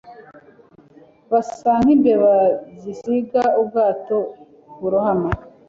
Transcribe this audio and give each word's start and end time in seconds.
Basa 1.31 1.71
nkimbeba 1.83 2.35
zisiga 2.81 3.41
ubwato 3.61 4.17
burohama. 4.79 5.29